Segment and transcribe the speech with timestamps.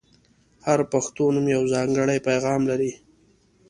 [0.65, 2.91] •هر پښتو نوم یو ځانګړی پیغام لري.